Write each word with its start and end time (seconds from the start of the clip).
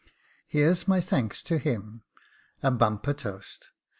Here's 0.47 0.87
my 0.87 0.99
thanks 0.99 1.43
to 1.43 1.59
him 1.59 2.01
a 2.63 2.71
bumper 2.71 3.13
toast. 3.13 3.69